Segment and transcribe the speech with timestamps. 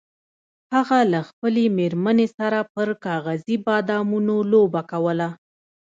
[0.75, 4.17] هغه له خپلې میرمنې سره پر کاغذي بادامو
[4.51, 5.29] لوبه کوله.